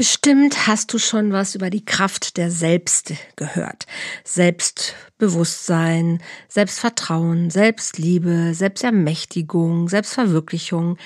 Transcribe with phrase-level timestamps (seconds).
[0.00, 3.84] Bestimmt hast du schon was über die Kraft der Selbst gehört.
[4.24, 10.96] Selbstbewusstsein, Selbstvertrauen, Selbstliebe, Selbstermächtigung, Selbstverwirklichung,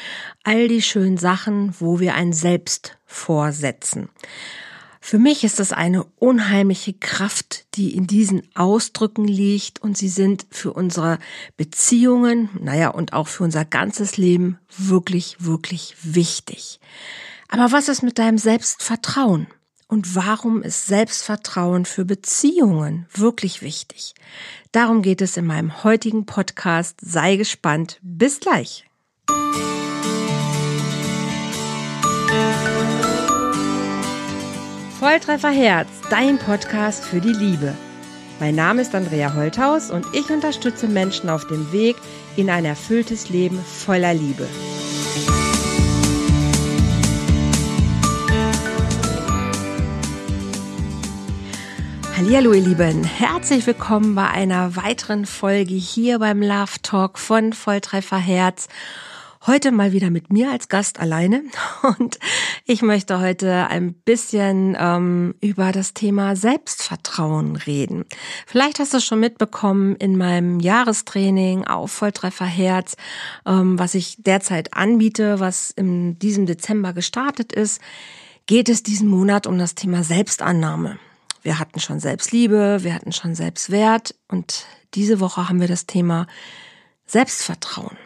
[0.44, 4.10] all die schönen Sachen, wo wir ein Selbst vorsetzen.
[5.00, 10.46] Für mich ist das eine unheimliche Kraft, die in diesen Ausdrücken liegt und sie sind
[10.52, 11.18] für unsere
[11.56, 16.78] Beziehungen, naja, und auch für unser ganzes Leben wirklich, wirklich wichtig.
[17.54, 19.46] Aber was ist mit deinem Selbstvertrauen?
[19.86, 24.16] Und warum ist Selbstvertrauen für Beziehungen wirklich wichtig?
[24.72, 26.96] Darum geht es in meinem heutigen Podcast.
[27.00, 28.00] Sei gespannt.
[28.02, 28.86] Bis gleich.
[34.98, 37.72] Volltreffer Herz, dein Podcast für die Liebe.
[38.40, 41.94] Mein Name ist Andrea Holthaus und ich unterstütze Menschen auf dem Weg
[42.34, 44.48] in ein erfülltes Leben voller Liebe.
[52.16, 58.18] Hallo ihr Lieben, herzlich willkommen bei einer weiteren Folge hier beim Love Talk von Volltreffer
[58.18, 58.68] Herz.
[59.48, 61.42] Heute mal wieder mit mir als Gast alleine
[61.98, 62.20] und
[62.64, 68.04] ich möchte heute ein bisschen ähm, über das Thema Selbstvertrauen reden.
[68.46, 72.94] Vielleicht hast du es schon mitbekommen in meinem Jahrestraining auf Volltreffer Herz,
[73.44, 77.80] ähm, was ich derzeit anbiete, was in diesem Dezember gestartet ist,
[78.46, 80.96] geht es diesen Monat um das Thema Selbstannahme.
[81.44, 84.64] Wir hatten schon Selbstliebe, wir hatten schon Selbstwert und
[84.94, 86.26] diese Woche haben wir das Thema
[87.06, 87.98] Selbstvertrauen.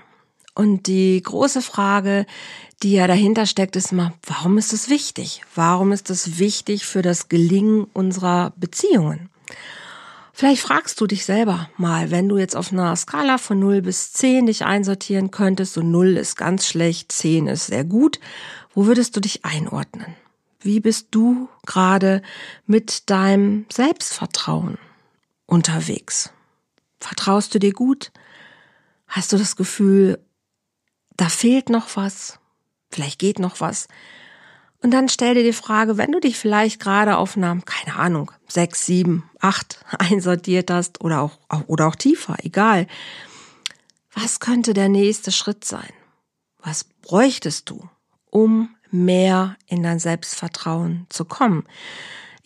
[0.55, 2.27] Und die große Frage,
[2.83, 5.42] die ja dahinter steckt, ist immer, warum ist es wichtig?
[5.55, 9.31] Warum ist es wichtig für das Gelingen unserer Beziehungen?
[10.33, 14.12] Vielleicht fragst du dich selber mal, wenn du jetzt auf einer Skala von 0 bis
[14.14, 18.19] 10 dich einsortieren könntest, so 0 ist ganz schlecht, 10 ist sehr gut,
[18.75, 20.16] wo würdest du dich einordnen?
[20.61, 22.23] Wie bist du gerade
[22.67, 24.78] mit deinem Selbstvertrauen
[25.47, 26.33] unterwegs?
[26.98, 28.10] Vertraust du dir gut?
[29.06, 30.19] Hast du das Gefühl,
[31.16, 32.38] da fehlt noch was?
[32.91, 33.87] Vielleicht geht noch was?
[34.81, 38.31] Und dann stell dir die Frage, wenn du dich vielleicht gerade auf einer, keine Ahnung,
[38.49, 42.87] sechs, sieben, acht einsortiert hast oder auch, oder auch tiefer, egal.
[44.12, 45.93] Was könnte der nächste Schritt sein?
[46.59, 47.88] Was bräuchtest du,
[48.31, 51.65] um mehr in dein Selbstvertrauen zu kommen.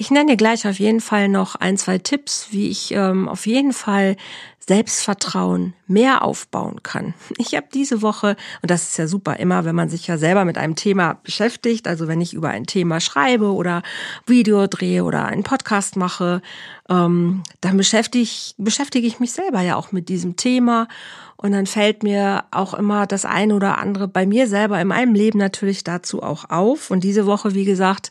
[0.03, 3.47] Ich nenne dir gleich auf jeden Fall noch ein, zwei Tipps, wie ich ähm, auf
[3.47, 4.17] jeden Fall
[4.59, 7.15] Selbstvertrauen mehr aufbauen kann.
[7.39, 10.45] Ich habe diese Woche, und das ist ja super immer, wenn man sich ja selber
[10.45, 13.85] mit einem Thema beschäftigt, also wenn ich über ein Thema schreibe oder
[14.27, 16.43] Video drehe oder einen Podcast mache,
[16.89, 20.89] ähm, dann beschäftige ich, beschäftige ich mich selber ja auch mit diesem Thema.
[21.37, 25.15] Und dann fällt mir auch immer das eine oder andere bei mir selber in meinem
[25.15, 26.91] Leben natürlich dazu auch auf.
[26.91, 28.11] Und diese Woche, wie gesagt,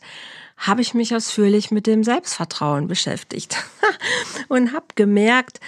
[0.62, 3.56] habe ich mich ausführlich mit dem Selbstvertrauen beschäftigt
[4.48, 5.60] und habe gemerkt,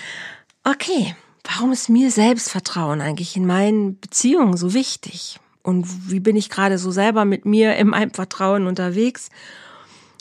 [0.63, 5.41] okay, warum ist mir Selbstvertrauen eigentlich in meinen Beziehungen so wichtig?
[5.63, 9.31] Und wie bin ich gerade so selber mit mir in meinem Vertrauen unterwegs?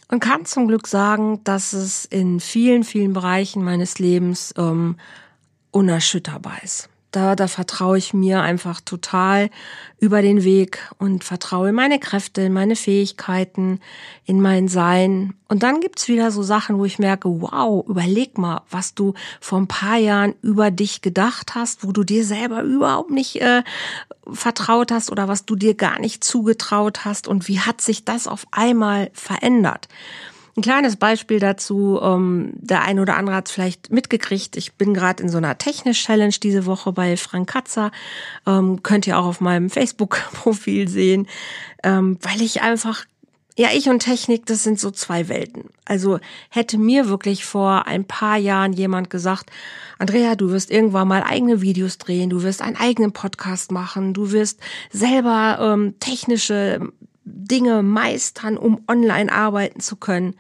[0.08, 4.98] Und kann zum Glück sagen, dass es in vielen, vielen Bereichen meines Lebens ähm,
[5.72, 9.50] unerschütterbar ist da, da vertraue ich mir einfach total
[10.00, 13.80] über den Weg und vertraue in meine Kräfte, in meine Fähigkeiten,
[14.26, 15.34] in mein Sein.
[15.48, 19.60] Und dann gibt's wieder so Sachen, wo ich merke, wow, überleg mal, was du vor
[19.60, 23.64] ein paar Jahren über dich gedacht hast, wo du dir selber überhaupt nicht äh,
[24.32, 28.28] vertraut hast oder was du dir gar nicht zugetraut hast und wie hat sich das
[28.28, 29.88] auf einmal verändert.
[30.56, 34.56] Ein kleines Beispiel dazu, ähm, der eine oder andere hat es vielleicht mitgekriegt.
[34.56, 37.92] Ich bin gerade in so einer Technisch-Challenge diese Woche bei Frank Katzer.
[38.46, 41.28] Ähm, könnt ihr auch auf meinem Facebook-Profil sehen,
[41.84, 43.06] ähm, weil ich einfach
[43.56, 45.66] ja, ich und Technik, das sind so zwei Welten.
[45.86, 46.20] Also
[46.50, 49.52] hätte mir wirklich vor ein paar Jahren jemand gesagt,
[50.00, 54.32] Andrea, du wirst irgendwann mal eigene Videos drehen, du wirst einen eigenen Podcast machen, du
[54.32, 54.60] wirst
[54.92, 56.80] selber ähm, technische
[57.26, 60.36] Dinge meistern, um online arbeiten zu können,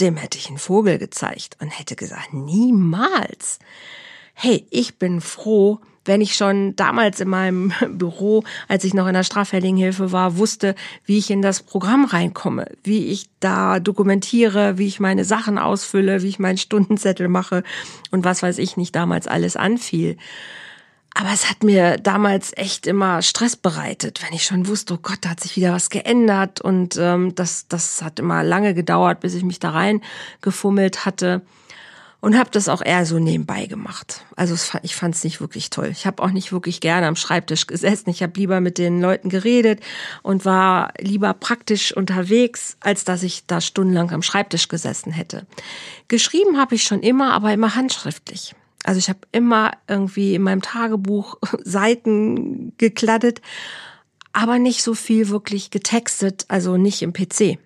[0.00, 3.58] dem hätte ich einen Vogel gezeigt und hätte gesagt, niemals.
[4.34, 9.14] Hey, ich bin froh, wenn ich schon damals in meinem Büro, als ich noch in
[9.14, 10.74] der Straffälligenhilfe war, wusste,
[11.04, 16.22] wie ich in das Programm reinkomme, wie ich da dokumentiere, wie ich meine Sachen ausfülle,
[16.22, 17.62] wie ich meinen Stundenzettel mache
[18.10, 20.16] und was weiß ich nicht damals alles anfiel.
[21.16, 25.18] Aber es hat mir damals echt immer Stress bereitet, wenn ich schon wusste, oh Gott,
[25.20, 26.60] da hat sich wieder was geändert.
[26.60, 30.00] Und ähm, das, das hat immer lange gedauert, bis ich mich da rein
[30.40, 31.42] gefummelt hatte.
[32.20, 34.24] und habe das auch eher so nebenbei gemacht.
[34.34, 35.90] Also ich fand es nicht wirklich toll.
[35.92, 38.08] Ich habe auch nicht wirklich gerne am Schreibtisch gesessen.
[38.08, 39.80] Ich habe lieber mit den Leuten geredet
[40.22, 45.46] und war lieber praktisch unterwegs, als dass ich da stundenlang am Schreibtisch gesessen hätte.
[46.08, 48.54] Geschrieben habe ich schon immer, aber immer handschriftlich.
[48.84, 53.40] Also ich habe immer irgendwie in meinem Tagebuch Seiten gekladdet,
[54.32, 57.58] aber nicht so viel wirklich getextet, also nicht im PC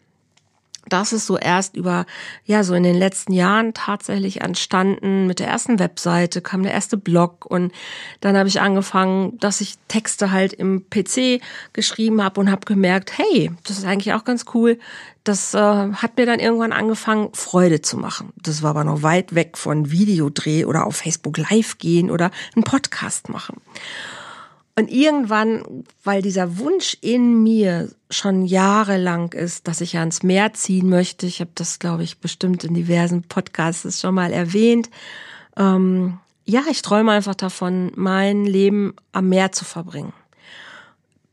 [0.89, 2.07] das ist so erst über,
[2.45, 5.27] ja, so in den letzten Jahren tatsächlich entstanden.
[5.27, 7.73] Mit der ersten Webseite kam der erste Blog und
[8.21, 11.41] dann habe ich angefangen, dass ich Texte halt im PC
[11.73, 14.79] geschrieben habe und habe gemerkt, hey, das ist eigentlich auch ganz cool.
[15.25, 18.33] Das äh, hat mir dann irgendwann angefangen, Freude zu machen.
[18.43, 22.65] Das war aber noch weit weg von Videodreh oder auf Facebook Live gehen oder einen
[22.65, 23.61] Podcast machen.
[24.79, 30.89] Und irgendwann, weil dieser Wunsch in mir schon jahrelang ist, dass ich ans Meer ziehen
[30.89, 34.89] möchte, ich habe das, glaube ich, bestimmt in diversen Podcasts schon mal erwähnt,
[35.57, 40.13] ähm, ja, ich träume einfach davon, mein Leben am Meer zu verbringen.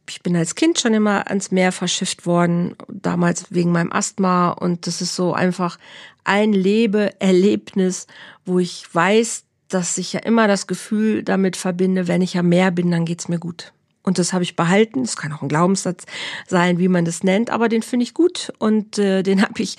[0.10, 4.88] Ich bin als Kind schon immer ans Meer verschifft worden, damals wegen meinem Asthma und
[4.88, 5.78] das ist so einfach
[6.24, 8.08] ein Lebeerlebnis,
[8.44, 12.72] wo ich weiß, dass ich ja immer das Gefühl damit verbinde, wenn ich am Meer
[12.72, 13.74] bin, dann geht's mir gut.
[14.04, 15.02] Und das habe ich behalten.
[15.02, 16.06] Es kann auch ein Glaubenssatz
[16.48, 19.78] sein, wie man das nennt, aber den finde ich gut und äh, den habe ich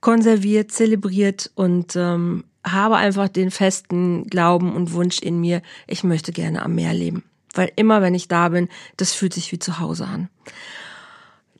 [0.00, 6.32] konserviert, zelebriert und ähm, habe einfach den festen Glauben und Wunsch in mir, ich möchte
[6.32, 7.24] gerne am Meer leben.
[7.54, 10.28] Weil immer, wenn ich da bin, das fühlt sich wie zu Hause an.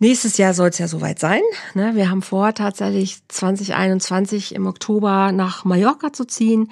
[0.00, 1.42] Nächstes Jahr soll es ja soweit sein.
[1.74, 1.94] Ne?
[1.94, 6.70] Wir haben vor, tatsächlich 2021 im Oktober nach Mallorca zu ziehen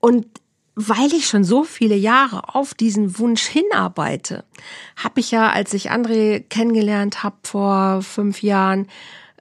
[0.00, 0.26] und
[0.74, 4.44] weil ich schon so viele Jahre auf diesen Wunsch hinarbeite,
[4.96, 8.86] habe ich ja, als ich André kennengelernt habe vor fünf Jahren,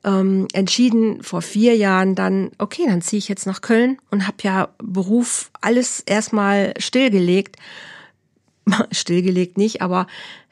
[0.04, 4.38] ähm, entschieden, vor vier Jahren dann, okay, dann ziehe ich jetzt nach Köln und habe
[4.44, 7.58] ja Beruf alles erstmal stillgelegt.
[8.92, 10.08] stillgelegt nicht, aber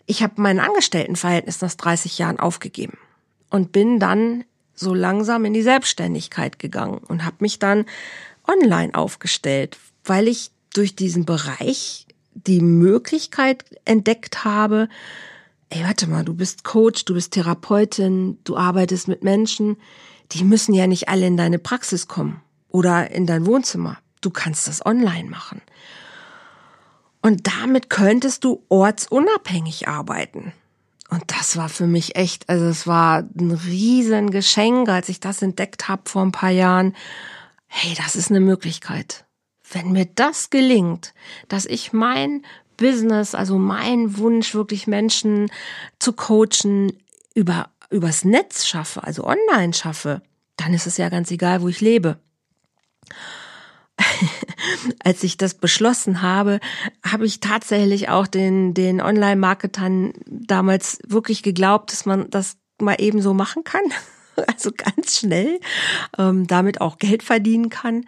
[0.06, 2.98] ich habe mein Angestelltenverhältnis nach 30 Jahren aufgegeben
[3.50, 4.44] und bin dann
[4.74, 7.86] so langsam in die Selbstständigkeit gegangen und habe mich dann
[8.48, 9.78] online aufgestellt,
[10.08, 14.90] weil ich durch diesen Bereich die Möglichkeit entdeckt habe,
[15.70, 19.78] ey, warte mal, du bist Coach, du bist Therapeutin, du arbeitest mit Menschen,
[20.32, 23.98] die müssen ja nicht alle in deine Praxis kommen oder in dein Wohnzimmer.
[24.22, 25.62] Du kannst das online machen.
[27.22, 30.54] Und damit könntest du ortsunabhängig arbeiten.
[31.10, 35.42] Und das war für mich echt, also es war ein riesen Geschenk, als ich das
[35.42, 36.96] entdeckt habe vor ein paar Jahren.
[37.68, 39.26] Hey, das ist eine Möglichkeit.
[39.72, 41.14] Wenn mir das gelingt,
[41.48, 42.44] dass ich mein
[42.78, 45.52] Business, also mein Wunsch, wirklich Menschen
[46.00, 46.94] zu coachen,
[47.34, 50.22] über, übers Netz schaffe, also online schaffe,
[50.56, 52.20] dann ist es ja ganz egal, wo ich lebe.
[55.04, 56.60] Als ich das beschlossen habe,
[57.04, 63.22] habe ich tatsächlich auch den, den Online-Marketern damals wirklich geglaubt, dass man das mal eben
[63.22, 63.84] so machen kann.
[64.46, 65.60] Also ganz schnell,
[66.20, 68.06] ähm, damit auch Geld verdienen kann.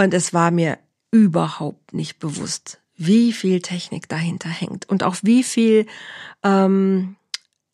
[0.00, 0.78] Und es war mir
[1.10, 5.86] überhaupt nicht bewusst, wie viel Technik dahinter hängt und auch wie viel
[6.42, 7.16] ähm,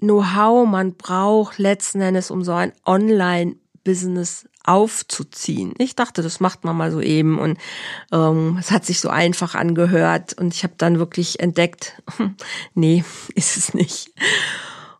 [0.00, 5.74] Know-how man braucht letzten Endes, um so ein Online-Business aufzuziehen.
[5.78, 7.58] Ich dachte, das macht man mal so eben und
[8.10, 12.02] ähm, es hat sich so einfach angehört und ich habe dann wirklich entdeckt,
[12.74, 13.04] nee,
[13.36, 14.10] ist es nicht.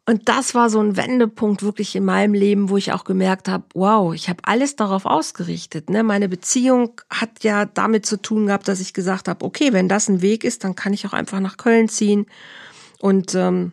[0.09, 3.65] Und das war so ein Wendepunkt wirklich in meinem Leben, wo ich auch gemerkt habe,
[3.75, 5.91] wow, ich habe alles darauf ausgerichtet.
[5.91, 6.05] Ne?
[6.05, 10.09] Meine Beziehung hat ja damit zu tun gehabt, dass ich gesagt habe, okay, wenn das
[10.09, 12.27] ein Weg ist, dann kann ich auch einfach nach Köln ziehen.
[13.01, 13.73] Und ähm,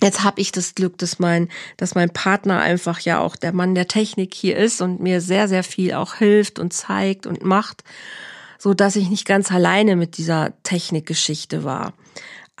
[0.00, 3.74] jetzt habe ich das Glück, dass mein, dass mein Partner einfach ja auch der Mann
[3.74, 7.82] der Technik hier ist und mir sehr, sehr viel auch hilft und zeigt und macht,
[8.58, 11.94] so dass ich nicht ganz alleine mit dieser Technikgeschichte war.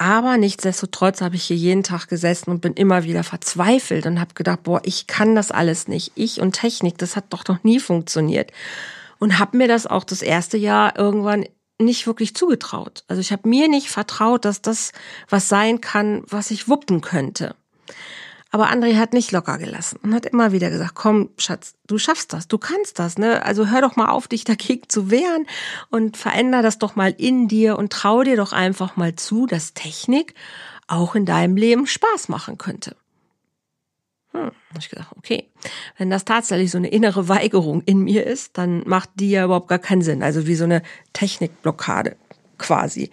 [0.00, 4.32] Aber nichtsdestotrotz habe ich hier jeden Tag gesessen und bin immer wieder verzweifelt und habe
[4.34, 6.12] gedacht, boah, ich kann das alles nicht.
[6.14, 8.52] Ich und Technik, das hat doch noch nie funktioniert.
[9.18, 11.46] Und habe mir das auch das erste Jahr irgendwann
[11.80, 13.02] nicht wirklich zugetraut.
[13.08, 14.92] Also ich habe mir nicht vertraut, dass das
[15.28, 17.56] was sein kann, was ich wuppen könnte.
[18.50, 22.32] Aber André hat nicht locker gelassen und hat immer wieder gesagt, komm, Schatz, du schaffst
[22.32, 23.44] das, du kannst das, ne?
[23.44, 25.46] Also hör doch mal auf, dich dagegen zu wehren
[25.90, 29.74] und veränder das doch mal in dir und trau dir doch einfach mal zu, dass
[29.74, 30.34] Technik
[30.86, 32.96] auch in deinem Leben Spaß machen könnte.
[34.32, 35.50] Hm, hab ich gedacht, okay,
[35.98, 39.68] wenn das tatsächlich so eine innere Weigerung in mir ist, dann macht die ja überhaupt
[39.68, 40.22] gar keinen Sinn.
[40.22, 42.16] Also wie so eine Technikblockade
[42.56, 43.10] quasi.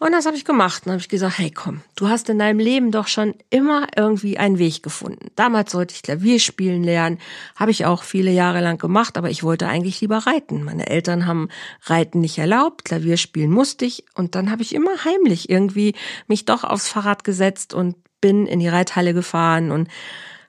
[0.00, 0.86] Und das habe ich gemacht.
[0.86, 4.38] Und habe ich gesagt, hey komm, du hast in deinem Leben doch schon immer irgendwie
[4.38, 5.28] einen Weg gefunden.
[5.36, 7.18] Damals sollte ich Klavier spielen lernen.
[7.54, 10.64] Habe ich auch viele Jahre lang gemacht, aber ich wollte eigentlich lieber reiten.
[10.64, 11.50] Meine Eltern haben
[11.84, 14.06] Reiten nicht erlaubt, Klavier spielen musste ich.
[14.14, 15.94] Und dann habe ich immer heimlich irgendwie
[16.26, 19.88] mich doch aufs Fahrrad gesetzt und bin in die Reithalle gefahren und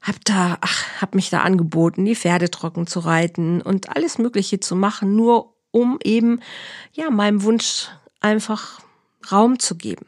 [0.02, 4.62] hab da, ach, hab mich da angeboten, die Pferde trocken zu reiten und alles Mögliche
[4.62, 6.40] zu machen, nur um eben,
[6.94, 7.90] ja, meinem Wunsch
[8.22, 8.80] einfach
[9.32, 10.06] Raum zu geben.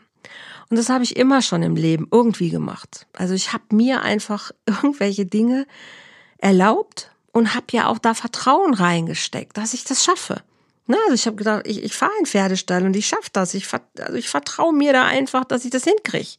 [0.70, 3.06] Und das habe ich immer schon im Leben irgendwie gemacht.
[3.14, 5.68] Also ich habe mir einfach irgendwelche Dinge
[6.38, 10.42] erlaubt und habe ja auch da Vertrauen reingesteckt, dass ich das schaffe.
[10.86, 13.54] Na, also ich habe gedacht, ich, ich fahre einen Pferdestall und ich schaffe das.
[13.54, 13.68] Ich,
[14.00, 16.32] also ich vertraue mir da einfach, dass ich das hinkriege.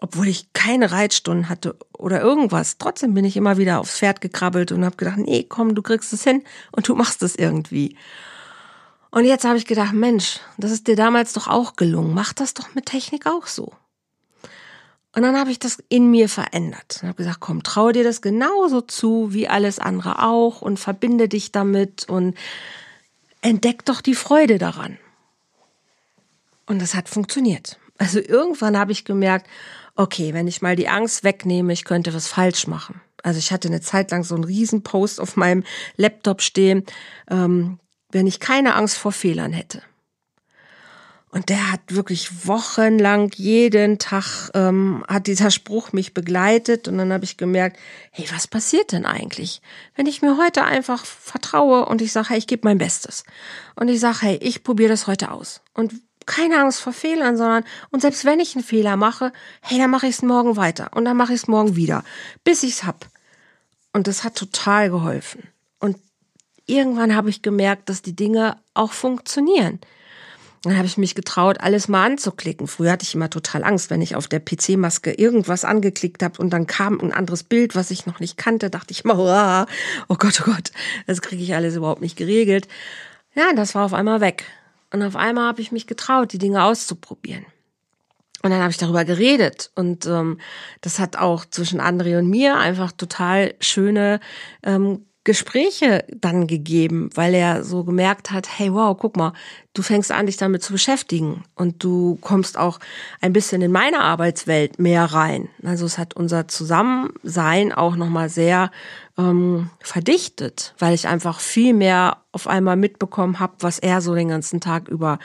[0.00, 2.78] Obwohl ich keine Reitstunden hatte oder irgendwas.
[2.78, 6.12] Trotzdem bin ich immer wieder aufs Pferd gekrabbelt und habe gedacht, nee, komm, du kriegst
[6.12, 7.96] es hin und du machst es irgendwie.
[9.14, 12.14] Und jetzt habe ich gedacht, Mensch, das ist dir damals doch auch gelungen.
[12.14, 13.72] Mach das doch mit Technik auch so.
[15.14, 18.22] Und dann habe ich das in mir verändert und habe gesagt, komm, traue dir das
[18.22, 22.36] genauso zu wie alles andere auch und verbinde dich damit und
[23.40, 24.98] entdeck doch die Freude daran.
[26.66, 27.78] Und das hat funktioniert.
[27.98, 29.46] Also irgendwann habe ich gemerkt,
[29.94, 33.00] okay, wenn ich mal die Angst wegnehme, ich könnte was falsch machen.
[33.22, 35.62] Also ich hatte eine Zeit lang so einen riesen Post auf meinem
[35.96, 36.84] Laptop stehen,
[37.30, 37.78] ähm,
[38.14, 39.82] wenn ich keine Angst vor Fehlern hätte.
[41.34, 47.12] Und der hat wirklich wochenlang jeden Tag ähm, hat dieser Spruch mich begleitet und dann
[47.12, 47.76] habe ich gemerkt,
[48.12, 49.60] hey, was passiert denn eigentlich,
[49.96, 53.24] wenn ich mir heute einfach vertraue und ich sage, hey, ich gebe mein Bestes
[53.74, 55.94] und ich sage, hey, ich probiere das heute aus und
[56.24, 60.06] keine Angst vor Fehlern, sondern und selbst wenn ich einen Fehler mache, hey, dann mache
[60.06, 62.04] ich es morgen weiter und dann mache ich es morgen wieder,
[62.44, 63.08] bis ich es hab.
[63.92, 65.48] Und das hat total geholfen.
[66.66, 69.80] Irgendwann habe ich gemerkt, dass die Dinge auch funktionieren.
[70.64, 72.66] Dann habe ich mich getraut, alles mal anzuklicken.
[72.66, 76.50] Früher hatte ich immer total Angst, wenn ich auf der PC-Maske irgendwas angeklickt habe und
[76.50, 79.66] dann kam ein anderes Bild, was ich noch nicht kannte, dachte ich immer,
[80.08, 80.72] oh Gott, oh Gott,
[81.06, 82.66] das kriege ich alles überhaupt nicht geregelt.
[83.34, 84.44] Ja, das war auf einmal weg.
[84.90, 87.44] Und auf einmal habe ich mich getraut, die Dinge auszuprobieren.
[88.42, 90.38] Und dann habe ich darüber geredet und ähm,
[90.82, 94.20] das hat auch zwischen André und mir einfach total schöne
[94.62, 99.32] ähm, Gespräche dann gegeben, weil er so gemerkt hat, hey wow, guck mal,
[99.74, 102.78] du fängst an, dich damit zu beschäftigen und du kommst auch
[103.20, 105.48] ein bisschen in meine Arbeitswelt mehr rein.
[105.64, 108.70] Also es hat unser Zusammensein auch nochmal sehr
[109.16, 114.28] ähm, verdichtet, weil ich einfach viel mehr auf einmal mitbekommen habe, was er so den
[114.28, 115.20] ganzen Tag über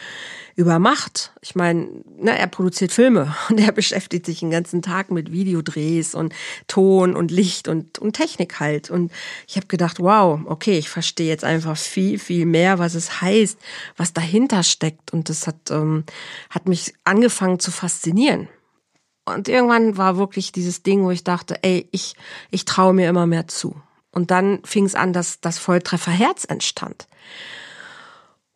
[0.56, 1.32] über macht.
[1.42, 1.88] Ich meine,
[2.20, 6.34] ne, er produziert Filme und er beschäftigt sich den ganzen Tag mit Videodrehs und
[6.68, 8.92] Ton und Licht und und Technik halt.
[8.92, 9.12] Und
[9.48, 13.58] ich habe gedacht, wow, okay, ich verstehe jetzt einfach viel viel mehr, was es heißt,
[13.98, 15.12] was dahinter steckt.
[15.12, 16.06] Und das hat ähm,
[16.50, 18.48] hat mich angefangen zu faszinieren.
[19.26, 22.16] Und irgendwann war wirklich dieses Ding, wo ich dachte, ey, ich,
[22.50, 23.76] ich traue mir immer mehr zu.
[24.12, 27.08] Und dann fing es an, dass das Volltrefferherz entstand.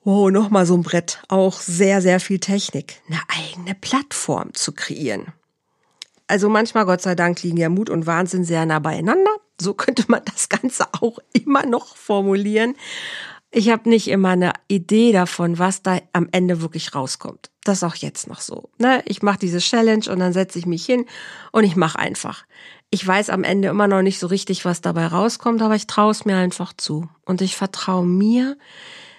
[0.03, 1.21] Oh, nochmal so ein Brett.
[1.29, 3.01] Auch sehr, sehr viel Technik.
[3.07, 5.27] Eine eigene Plattform zu kreieren.
[6.27, 9.31] Also manchmal, Gott sei Dank, liegen ja Mut und Wahnsinn sehr nah beieinander.
[9.61, 12.75] So könnte man das Ganze auch immer noch formulieren.
[13.55, 17.51] Ich habe nicht immer eine Idee davon, was da am Ende wirklich rauskommt.
[17.63, 18.71] Das ist auch jetzt noch so.
[18.79, 19.03] Ne?
[19.05, 21.05] Ich mache diese Challenge und dann setze ich mich hin
[21.51, 22.45] und ich mache einfach.
[22.89, 26.09] Ich weiß am Ende immer noch nicht so richtig, was dabei rauskommt, aber ich traue
[26.09, 27.07] es mir einfach zu.
[27.25, 28.57] Und ich vertraue mir,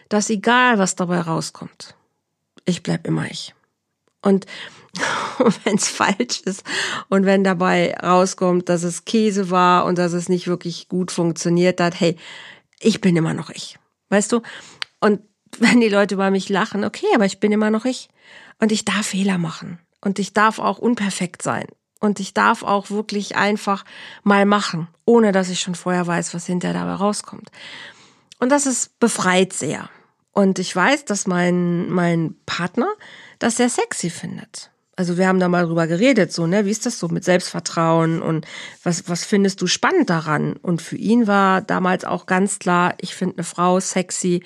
[0.08, 1.94] dass egal, was dabei rauskommt,
[2.64, 3.54] ich bleib immer ich.
[4.20, 4.46] Und
[5.64, 6.64] wenn es falsch ist
[7.08, 11.80] und wenn dabei rauskommt, dass es Käse war und dass es nicht wirklich gut funktioniert
[11.80, 12.16] hat, hey,
[12.80, 13.78] ich bin immer noch ich.
[14.14, 14.42] Weißt du?
[15.00, 15.20] Und
[15.58, 18.08] wenn die Leute über mich lachen, okay, aber ich bin immer noch ich.
[18.60, 19.78] Und ich darf Fehler machen.
[20.00, 21.66] Und ich darf auch unperfekt sein.
[22.00, 23.84] Und ich darf auch wirklich einfach
[24.22, 27.50] mal machen, ohne dass ich schon vorher weiß, was hinterher dabei rauskommt.
[28.38, 29.88] Und das ist befreit sehr.
[30.32, 32.88] Und ich weiß, dass mein, mein Partner
[33.38, 34.70] das sehr sexy findet.
[34.96, 38.22] Also wir haben da mal drüber geredet, so, ne, wie ist das so mit Selbstvertrauen
[38.22, 38.46] und
[38.84, 40.54] was, was findest du spannend daran?
[40.54, 44.42] Und für ihn war damals auch ganz klar, ich finde eine Frau sexy,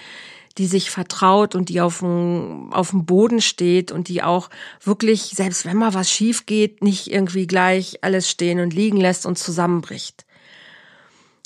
[0.57, 4.51] die sich vertraut und die auf dem, auf dem Boden steht und die auch
[4.83, 9.27] wirklich, selbst wenn mal was schief geht, nicht irgendwie gleich alles stehen und liegen lässt
[9.27, 10.25] und zusammenbricht.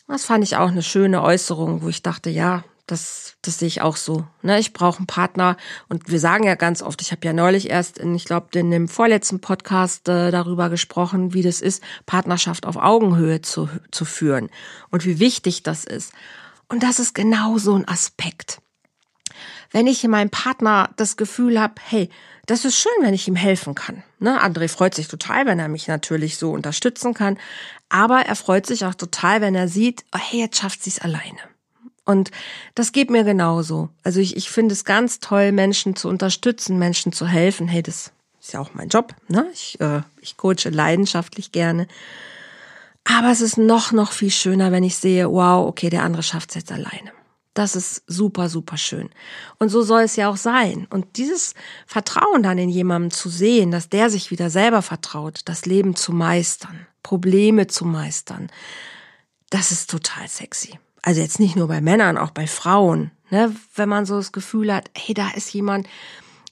[0.08, 3.80] Das fand ich auch eine schöne Äußerung, wo ich dachte, ja, das, das sehe ich
[3.80, 4.26] auch so.
[4.42, 5.56] Ne, ich brauche einen Partner
[5.88, 8.70] und wir sagen ja ganz oft, ich habe ja neulich erst, in, ich glaube, in
[8.70, 14.50] dem vorletzten Podcast äh, darüber gesprochen, wie das ist, Partnerschaft auf Augenhöhe zu, zu führen
[14.90, 16.12] und wie wichtig das ist.
[16.68, 18.60] Und das ist genau so ein Aspekt.
[19.72, 22.08] wenn ich in meinem Partner das Gefühl habe, hey,
[22.46, 24.02] das ist schön, wenn ich ihm helfen kann.
[24.18, 24.42] Ne?
[24.42, 27.38] André freut sich total, wenn er mich natürlich so unterstützen kann.
[27.88, 30.98] Aber er freut sich auch total, wenn er sieht, oh, hey, jetzt schafft sie es
[30.98, 31.38] alleine.
[32.04, 32.30] Und
[32.74, 33.88] das geht mir genauso.
[34.02, 37.68] Also ich, ich finde es ganz toll, Menschen zu unterstützen, Menschen zu helfen.
[37.68, 39.14] Hey, das ist ja auch mein Job.
[39.28, 39.46] Ne?
[39.52, 41.86] Ich, äh, ich coache leidenschaftlich gerne.
[43.04, 46.50] Aber es ist noch, noch viel schöner, wenn ich sehe, wow, okay, der andere schafft
[46.50, 47.12] es jetzt alleine.
[47.54, 49.10] Das ist super, super schön.
[49.58, 50.86] Und so soll es ja auch sein.
[50.88, 51.54] Und dieses
[51.86, 56.12] Vertrauen dann in jemandem zu sehen, dass der sich wieder selber vertraut, das Leben zu
[56.12, 58.50] meistern, Probleme zu meistern,
[59.50, 60.78] das ist total sexy.
[61.02, 63.10] Also jetzt nicht nur bei Männern, auch bei Frauen.
[63.30, 63.54] Ne?
[63.74, 65.88] Wenn man so das Gefühl hat, hey, da ist jemand,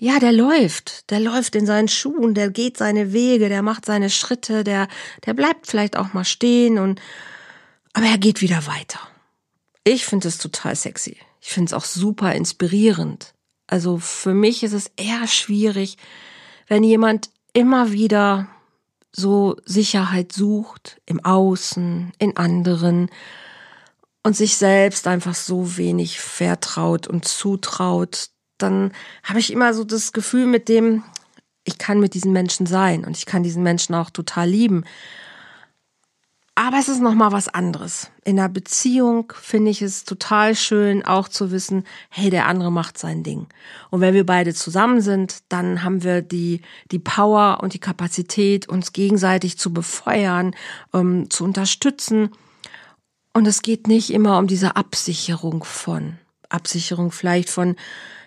[0.01, 4.11] ja, der läuft, der läuft in seinen Schuhen, der geht seine Wege, der macht seine
[4.11, 4.89] Schritte, der,
[5.27, 7.01] der bleibt vielleicht auch mal stehen und,
[7.93, 9.01] aber er geht wieder weiter.
[9.85, 11.17] Ich finde es total sexy.
[11.41, 13.35] Ich finde es auch super inspirierend.
[13.67, 15.97] Also für mich ist es eher schwierig,
[16.67, 18.49] wenn jemand immer wieder
[19.13, 23.11] so Sicherheit sucht im Außen, in anderen
[24.23, 28.93] und sich selbst einfach so wenig vertraut und zutraut, dann
[29.25, 31.03] habe ich immer so das Gefühl mit dem,
[31.65, 34.85] ich kann mit diesen Menschen sein und ich kann diesen Menschen auch total lieben.
[36.57, 38.11] Aber es ist noch mal was anderes.
[38.23, 42.99] In einer Beziehung finde ich es total schön, auch zu wissen, hey, der andere macht
[42.99, 43.47] sein Ding.
[43.89, 46.61] Und wenn wir beide zusammen sind, dann haben wir die
[46.91, 50.55] die Power und die Kapazität, uns gegenseitig zu befeuern,
[50.93, 52.31] ähm, zu unterstützen.
[53.41, 56.19] Und es geht nicht immer um diese Absicherung von
[56.51, 57.77] Absicherung vielleicht von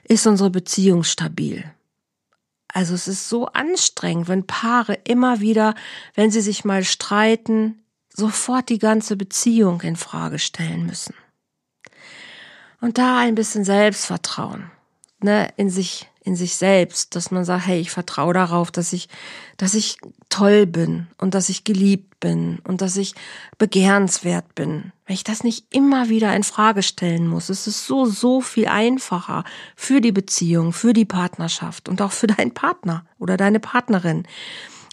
[0.04, 1.72] ist unsere Beziehung stabil.
[2.68, 5.76] Also es ist so anstrengend, wenn Paare immer wieder,
[6.16, 11.14] wenn sie sich mal streiten, sofort die ganze Beziehung in Frage stellen müssen.
[12.82, 14.72] Und da ein bisschen Selbstvertrauen,
[15.20, 19.10] ne, in sich, in sich selbst, dass man sagt, hey, ich vertraue darauf, dass ich,
[19.58, 19.98] dass ich
[20.30, 23.14] toll bin und dass ich geliebt bin und dass ich
[23.58, 24.94] begehrenswert bin.
[25.06, 28.68] Wenn ich das nicht immer wieder in Frage stellen muss, ist es so, so viel
[28.68, 29.44] einfacher
[29.76, 34.26] für die Beziehung, für die Partnerschaft und auch für deinen Partner oder deine Partnerin.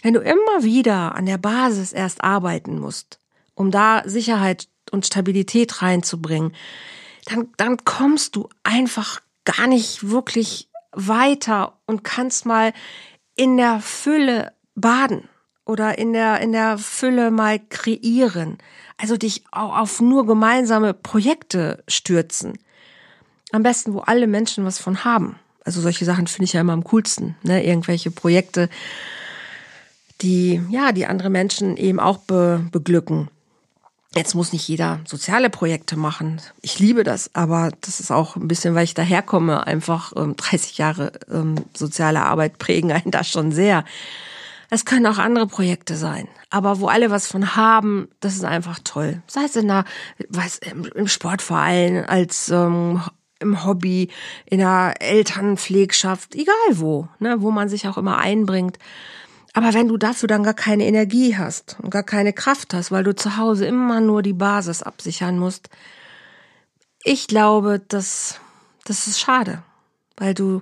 [0.03, 3.19] Wenn du immer wieder an der Basis erst arbeiten musst,
[3.55, 6.53] um da Sicherheit und Stabilität reinzubringen,
[7.25, 12.73] dann, dann kommst du einfach gar nicht wirklich weiter und kannst mal
[13.35, 15.27] in der Fülle baden
[15.65, 18.57] oder in der, in der Fülle mal kreieren.
[18.97, 22.57] Also dich auch auf nur gemeinsame Projekte stürzen.
[23.51, 25.39] Am besten, wo alle Menschen was von haben.
[25.63, 27.63] Also solche Sachen finde ich ja immer am coolsten, ne?
[27.63, 28.69] Irgendwelche Projekte,
[30.21, 33.29] die, ja, die andere Menschen eben auch be beglücken.
[34.13, 36.41] Jetzt muss nicht jeder soziale Projekte machen.
[36.61, 39.65] Ich liebe das, aber das ist auch ein bisschen, weil ich daherkomme.
[39.65, 43.85] Einfach ähm, 30 Jahre ähm, soziale Arbeit prägen einen da schon sehr.
[44.69, 48.79] Es können auch andere Projekte sein, aber wo alle was von haben, das ist einfach
[48.83, 49.21] toll.
[49.27, 49.83] Sei es in einer,
[50.29, 50.59] was
[50.95, 53.01] im Sportverein, als ähm,
[53.41, 54.09] im Hobby,
[54.45, 58.77] in der Elternpflegschaft, egal wo, ne, wo man sich auch immer einbringt.
[59.53, 63.03] Aber wenn du dafür dann gar keine Energie hast und gar keine Kraft hast, weil
[63.03, 65.69] du zu Hause immer nur die Basis absichern musst,
[67.03, 68.39] ich glaube, das,
[68.85, 69.63] das ist schade,
[70.17, 70.61] weil du,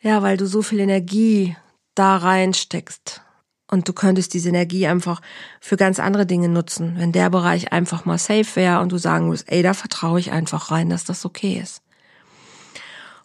[0.00, 1.56] ja, weil du so viel Energie
[1.94, 3.20] da reinsteckst.
[3.66, 5.20] Und du könntest diese Energie einfach
[5.58, 9.26] für ganz andere Dinge nutzen, wenn der Bereich einfach mal safe wäre und du sagen
[9.26, 11.82] musst, ey, da vertraue ich einfach rein, dass das okay ist.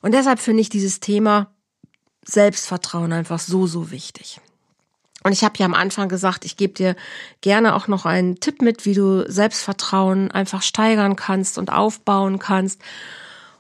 [0.02, 1.54] Und deshalb finde ich dieses Thema
[2.26, 4.40] Selbstvertrauen einfach so, so wichtig.
[5.24, 6.96] Und ich habe ja am Anfang gesagt, ich gebe dir
[7.42, 12.82] gerne auch noch einen Tipp mit, wie du Selbstvertrauen einfach steigern kannst und aufbauen kannst.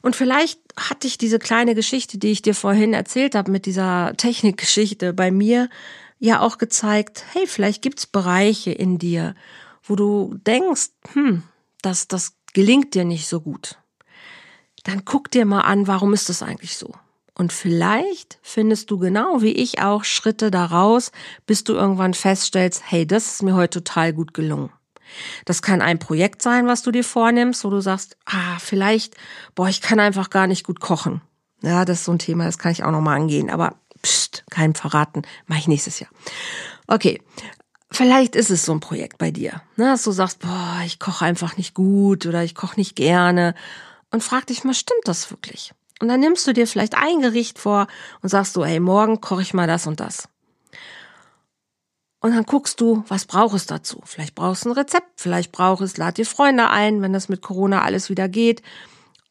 [0.01, 4.13] Und vielleicht hat dich diese kleine Geschichte, die ich dir vorhin erzählt habe mit dieser
[4.15, 5.69] Technikgeschichte bei mir,
[6.19, 9.35] ja auch gezeigt, hey, vielleicht gibt's Bereiche in dir,
[9.83, 11.43] wo du denkst, hm,
[11.81, 13.77] das, das gelingt dir nicht so gut.
[14.83, 16.93] Dann guck dir mal an, warum ist das eigentlich so?
[17.39, 21.13] Und vielleicht findest du genau wie ich auch Schritte daraus,
[21.47, 24.73] bis du irgendwann feststellst, hey, das ist mir heute total gut gelungen.
[25.45, 29.15] Das kann ein Projekt sein, was du dir vornimmst, wo du sagst, ah, vielleicht,
[29.55, 31.21] boah, ich kann einfach gar nicht gut kochen.
[31.61, 34.75] Ja, das ist so ein Thema, das kann ich auch nochmal angehen, aber pst, keinem
[34.75, 36.11] verraten, mache ich nächstes Jahr.
[36.87, 37.21] Okay,
[37.89, 41.23] vielleicht ist es so ein Projekt bei dir, ne, dass du sagst, boah, ich koche
[41.23, 43.55] einfach nicht gut oder ich koche nicht gerne
[44.11, 45.73] und frag dich mal, stimmt das wirklich?
[45.99, 47.87] Und dann nimmst du dir vielleicht ein Gericht vor
[48.21, 50.29] und sagst so, hey, morgen koche ich mal das und das.
[52.21, 54.01] Und dann guckst du, was brauchst du dazu?
[54.03, 57.41] Vielleicht brauchst du ein Rezept, vielleicht brauchst du, lad dir Freunde ein, wenn das mit
[57.41, 58.61] Corona alles wieder geht.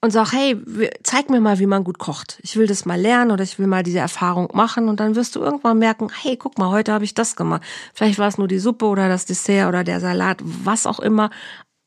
[0.00, 0.56] und sag, hey,
[1.02, 2.38] zeig mir mal, wie man gut kocht.
[2.42, 5.34] Ich will das mal lernen oder ich will mal diese Erfahrung machen und dann wirst
[5.34, 7.62] du irgendwann merken, hey, guck mal, heute habe ich das gemacht.
[7.94, 11.30] Vielleicht war es nur die Suppe oder das Dessert oder der Salat, was auch immer,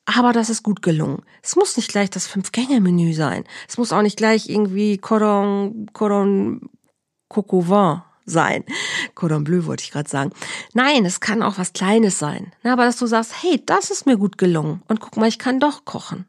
[0.05, 1.23] aber das ist gut gelungen.
[1.43, 3.43] Es muss nicht gleich das Fünf-Gänge-Menü sein.
[3.67, 6.69] Es muss auch nicht gleich irgendwie Cordon, Cordon
[7.29, 8.63] Coco Vin sein.
[9.15, 10.31] Cordon Bleu wollte ich gerade sagen.
[10.73, 12.51] Nein, es kann auch was Kleines sein.
[12.63, 15.59] Aber dass du sagst, hey, das ist mir gut gelungen und guck mal, ich kann
[15.59, 16.25] doch kochen.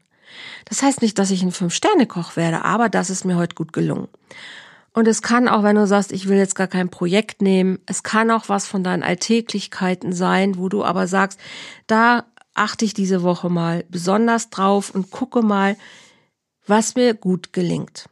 [0.67, 4.09] Das heißt nicht, dass ich ein Fünf-Sterne-Koch werde, aber das ist mir heute gut gelungen.
[4.95, 8.03] Und es kann auch, wenn du sagst, ich will jetzt gar kein Projekt nehmen, es
[8.03, 11.41] kann auch was von deinen Alltäglichkeiten sein, wo du aber sagst,
[11.87, 15.77] da achte ich diese Woche mal besonders drauf und gucke mal,
[16.67, 18.09] was mir gut gelingt.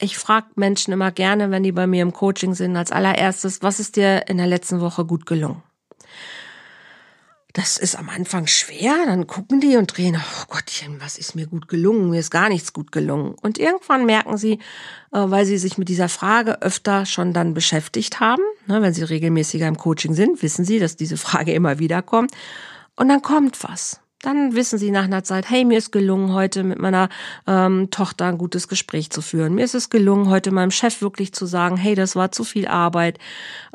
[0.00, 3.80] Ich frage Menschen immer gerne, wenn die bei mir im Coaching sind, als allererstes, was
[3.80, 5.62] ist dir in der letzten Woche gut gelungen?
[7.54, 11.46] Das ist am Anfang schwer, dann gucken die und drehen, oh Gottchen, was ist mir
[11.46, 12.10] gut gelungen?
[12.10, 13.36] Mir ist gar nichts gut gelungen.
[13.40, 14.58] Und irgendwann merken sie, äh,
[15.12, 19.68] weil sie sich mit dieser Frage öfter schon dann beschäftigt haben, ne, wenn sie regelmäßiger
[19.68, 22.32] im Coaching sind, wissen sie, dass diese Frage immer wieder kommt.
[22.96, 26.64] Und dann kommt was dann wissen sie nach einer Zeit, hey, mir ist gelungen, heute
[26.64, 27.08] mit meiner
[27.46, 29.54] ähm, Tochter ein gutes Gespräch zu führen.
[29.54, 32.66] Mir ist es gelungen, heute meinem Chef wirklich zu sagen, hey, das war zu viel
[32.66, 33.18] Arbeit,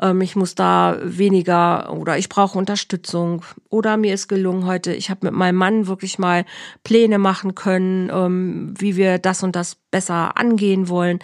[0.00, 3.42] ähm, ich muss da weniger oder ich brauche Unterstützung.
[3.68, 6.44] Oder mir ist gelungen heute, ich habe mit meinem Mann wirklich mal
[6.82, 11.20] Pläne machen können, ähm, wie wir das und das besser angehen wollen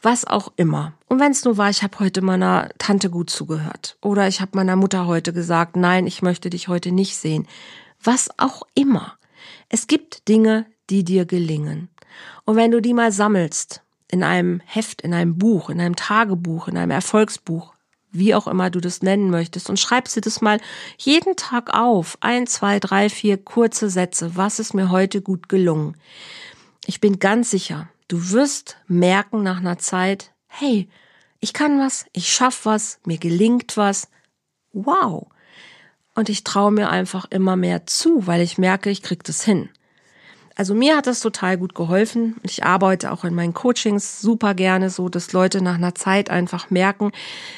[0.00, 0.92] was auch immer.
[1.08, 4.52] Und wenn es nur war, ich habe heute meiner Tante gut zugehört oder ich habe
[4.54, 7.46] meiner Mutter heute gesagt, nein, ich möchte dich heute nicht sehen
[8.02, 9.18] was auch immer.
[9.68, 11.88] Es gibt Dinge, die dir gelingen.
[12.44, 16.68] Und wenn du die mal sammelst, in einem Heft, in einem Buch, in einem Tagebuch,
[16.68, 17.74] in einem Erfolgsbuch,
[18.10, 20.58] wie auch immer du das nennen möchtest, und schreibst dir das mal
[20.96, 25.96] jeden Tag auf, ein, zwei, drei, vier kurze Sätze, was ist mir heute gut gelungen.
[26.86, 30.88] Ich bin ganz sicher, du wirst merken nach einer Zeit, hey,
[31.40, 34.08] ich kann was, ich schaff was, mir gelingt was.
[34.72, 35.28] Wow,
[36.14, 39.68] und ich traue mir einfach immer mehr zu, weil ich merke, ich krieg das hin.
[40.56, 42.34] Also mir hat das total gut geholfen.
[42.42, 46.70] Ich arbeite auch in meinen Coachings super gerne so, dass Leute nach einer Zeit einfach
[46.70, 47.12] merken,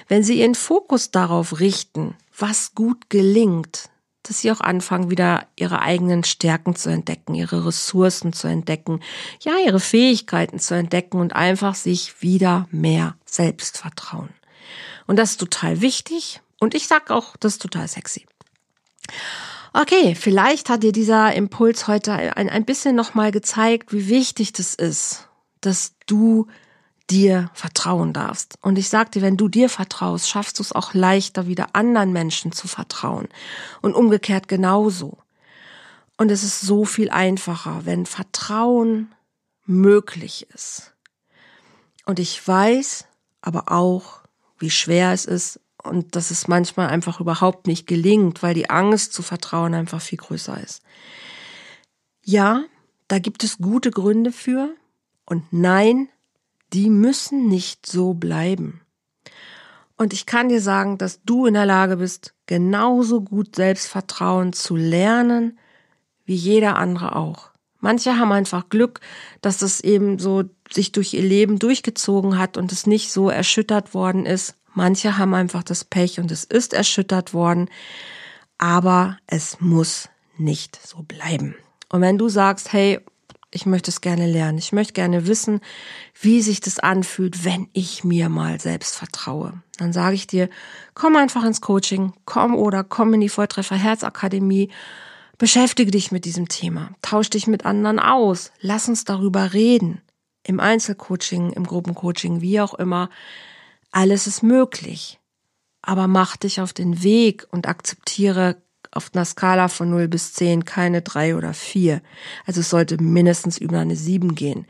[0.09, 3.89] wenn sie ihren Fokus darauf richten, was gut gelingt,
[4.23, 9.01] dass sie auch anfangen, wieder ihre eigenen Stärken zu entdecken, ihre Ressourcen zu entdecken,
[9.41, 14.31] ja, ihre Fähigkeiten zu entdecken und einfach sich wieder mehr selbst vertrauen.
[15.07, 16.41] Und das ist total wichtig.
[16.61, 18.27] Und ich sag auch, das ist total sexy.
[19.73, 24.75] Okay, vielleicht hat dir dieser Impuls heute ein, ein bisschen nochmal gezeigt, wie wichtig das
[24.75, 25.29] ist,
[25.61, 26.49] dass du
[27.11, 28.55] dir vertrauen darfst.
[28.63, 32.53] Und ich sagte, wenn du dir vertraust, schaffst du es auch leichter, wieder anderen Menschen
[32.53, 33.29] zu vertrauen.
[33.83, 35.19] Und umgekehrt genauso.
[36.17, 39.13] Und es ist so viel einfacher, wenn Vertrauen
[39.67, 40.93] möglich ist.
[42.07, 43.07] Und ich weiß
[43.41, 44.21] aber auch,
[44.59, 49.13] wie schwer es ist, und dass es manchmal einfach überhaupt nicht gelingt, weil die Angst
[49.13, 50.83] zu vertrauen einfach viel größer ist.
[52.23, 52.65] Ja,
[53.09, 54.75] da gibt es gute Gründe für
[55.25, 56.09] und nein,
[56.73, 58.81] die müssen nicht so bleiben.
[59.97, 64.77] Und ich kann dir sagen, dass du in der Lage bist, genauso gut Selbstvertrauen zu
[64.77, 65.59] lernen,
[66.25, 67.51] wie jeder andere auch.
[67.81, 69.01] Manche haben einfach Glück,
[69.41, 73.95] dass das eben so sich durch ihr Leben durchgezogen hat und es nicht so erschüttert
[73.95, 77.69] worden ist, Manche haben einfach das Pech und es ist erschüttert worden,
[78.59, 81.57] aber es muss nicht so bleiben.
[81.89, 83.01] Und wenn du sagst, hey,
[83.53, 85.61] ich möchte es gerne lernen, ich möchte gerne wissen,
[86.21, 90.49] wie sich das anfühlt, wenn ich mir mal selbst vertraue, dann sage ich dir,
[90.95, 94.71] komm einfach ins Coaching, komm oder komm in die Volltreffer Herzakademie,
[95.39, 100.01] beschäftige dich mit diesem Thema, tausch dich mit anderen aus, lass uns darüber reden.
[100.43, 103.11] Im Einzelcoaching, im Gruppencoaching, wie auch immer.
[103.91, 105.21] Alles ist möglich.
[105.83, 108.57] Aber mach dich auf den Weg und akzeptiere
[108.93, 112.03] auf einer Skala von 0 bis 10 keine 3 oder 4.
[112.47, 114.67] Also es sollte mindestens über eine 7 gehen.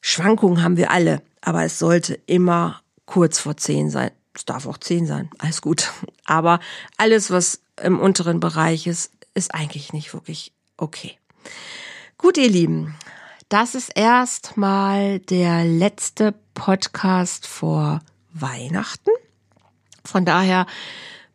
[0.00, 4.10] Schwankungen haben wir alle, aber es sollte immer kurz vor 10 sein.
[4.34, 5.92] Es darf auch 10 sein, alles gut.
[6.24, 6.60] Aber
[6.96, 11.18] alles, was im unteren Bereich ist, ist eigentlich nicht wirklich okay.
[12.16, 12.94] Gut, ihr Lieben,
[13.48, 18.00] das ist erstmal der letzte Podcast vor
[18.32, 19.10] Weihnachten.
[20.04, 20.66] Von daher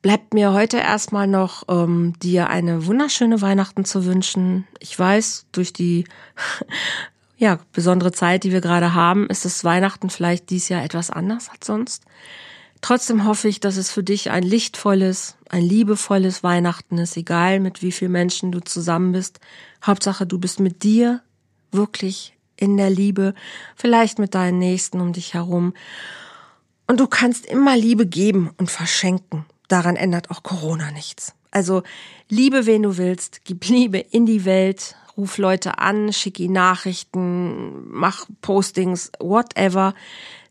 [0.02, 4.68] bleibt mir heute erstmal noch ähm, dir eine wunderschöne Weihnachten zu wünschen.
[4.80, 6.06] Ich weiß, durch die
[7.38, 11.50] ja, besondere Zeit, die wir gerade haben, ist das Weihnachten vielleicht dies Jahr etwas anders
[11.50, 12.04] als sonst.
[12.82, 17.82] Trotzdem hoffe ich, dass es für dich ein lichtvolles, ein liebevolles Weihnachten ist, egal mit
[17.82, 19.40] wie vielen Menschen du zusammen bist.
[19.86, 21.22] Hauptsache, du bist mit dir
[21.72, 23.34] wirklich in der Liebe,
[23.76, 25.74] vielleicht mit deinen Nächsten um dich herum.
[26.88, 29.46] Und du kannst immer Liebe geben und verschenken.
[29.68, 31.34] Daran ändert auch Corona nichts.
[31.52, 31.84] Also
[32.30, 37.90] liebe, wen du willst, gib Liebe in die Welt, ruf Leute an, schick ihnen Nachrichten,
[37.90, 39.94] mach Postings, whatever.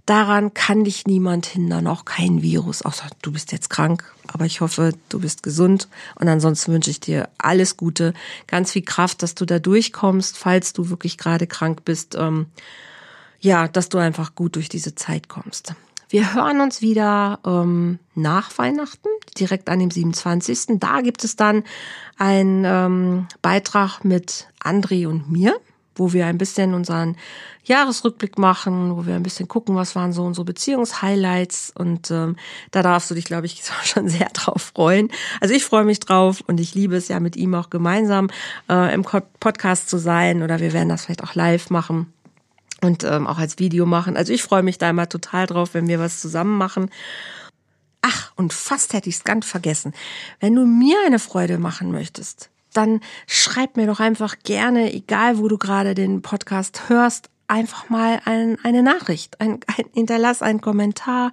[0.07, 4.05] Daran kann dich niemand hindern, auch kein Virus, außer du bist jetzt krank.
[4.29, 5.89] Aber ich hoffe, du bist gesund.
[6.15, 8.15] Und ansonsten wünsche ich dir alles Gute,
[8.47, 12.15] ganz viel Kraft, dass du da durchkommst, falls du wirklich gerade krank bist.
[12.15, 12.47] Ähm,
[13.41, 15.75] ja, dass du einfach gut durch diese Zeit kommst.
[16.09, 20.79] Wir hören uns wieder ähm, nach Weihnachten, direkt an dem 27.
[20.79, 21.65] Da gibt es dann
[22.17, 25.59] einen ähm, Beitrag mit André und mir,
[25.97, 27.17] wo wir ein bisschen unseren
[27.65, 31.73] Jahresrückblick machen, wo wir ein bisschen gucken, was waren so unsere Beziehungshighlights.
[31.75, 32.37] Und ähm,
[32.71, 35.11] da darfst du dich, glaube ich, schon sehr drauf freuen.
[35.41, 38.29] Also ich freue mich drauf und ich liebe es ja mit ihm auch gemeinsam
[38.71, 42.13] äh, im Podcast zu sein oder wir werden das vielleicht auch live machen
[42.83, 44.17] und ähm, auch als Video machen.
[44.17, 46.91] Also ich freue mich da immer total drauf, wenn wir was zusammen machen.
[48.03, 49.93] Ach, und fast hätte ich es ganz vergessen.
[50.41, 55.49] Wenn du mir eine Freude machen möchtest, dann schreib mir doch einfach gerne, egal wo
[55.49, 59.41] du gerade den Podcast hörst, einfach mal ein, eine Nachricht.
[59.41, 61.33] Ein, ein, hinterlass einen Kommentar,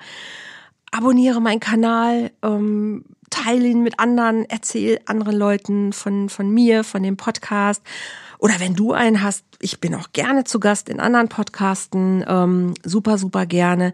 [0.91, 7.03] abonniere meinen Kanal, ähm, teile ihn mit anderen, erzähl anderen Leuten von, von mir, von
[7.03, 7.82] dem Podcast.
[8.43, 12.73] Oder wenn du einen hast, ich bin auch gerne zu Gast in anderen Podcasten, ähm,
[12.84, 13.93] super, super gerne.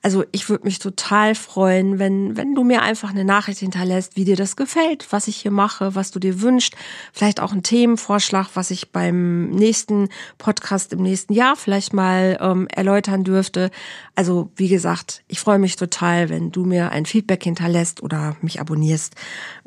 [0.00, 4.24] Also ich würde mich total freuen, wenn, wenn du mir einfach eine Nachricht hinterlässt, wie
[4.24, 6.76] dir das gefällt, was ich hier mache, was du dir wünschst.
[7.12, 10.08] Vielleicht auch ein Themenvorschlag, was ich beim nächsten
[10.38, 13.70] Podcast im nächsten Jahr vielleicht mal ähm, erläutern dürfte.
[14.14, 18.60] Also wie gesagt, ich freue mich total, wenn du mir ein Feedback hinterlässt oder mich
[18.62, 19.14] abonnierst.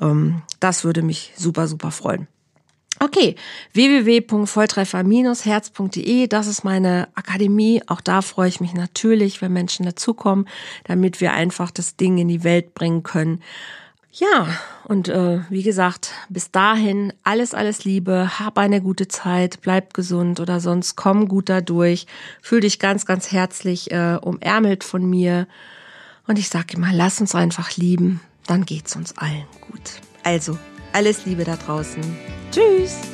[0.02, 2.28] Ähm, das würde mich super, super freuen.
[3.00, 3.36] Okay,
[3.74, 7.82] www.volltreffer-herz.de, das ist meine Akademie.
[7.88, 10.48] Auch da freue ich mich natürlich, wenn Menschen dazukommen,
[10.86, 13.42] damit wir einfach das Ding in die Welt bringen können.
[14.16, 14.48] Ja,
[14.84, 20.40] und äh, wie gesagt, bis dahin alles, alles Liebe, hab eine gute Zeit, bleib gesund
[20.40, 22.06] oder sonst komm gut dadurch,
[22.40, 25.48] fühl dich ganz, ganz herzlich äh, umärmelt von mir.
[26.28, 29.82] Und ich sage immer, lass uns einfach lieben, dann geht's uns allen gut.
[30.24, 30.60] Also,
[30.94, 32.04] alles Liebe da draußen.
[32.52, 33.13] Tschüss!